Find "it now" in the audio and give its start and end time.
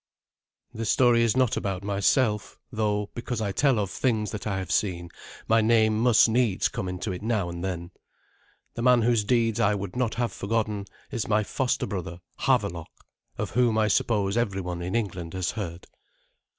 7.11-7.49